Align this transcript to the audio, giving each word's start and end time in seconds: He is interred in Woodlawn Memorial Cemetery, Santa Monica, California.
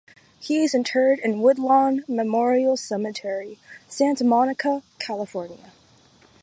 He 0.39 0.63
is 0.63 0.73
interred 0.73 1.19
in 1.19 1.41
Woodlawn 1.41 2.03
Memorial 2.07 2.75
Cemetery, 2.75 3.59
Santa 3.87 4.23
Monica, 4.23 4.81
California. 4.97 5.73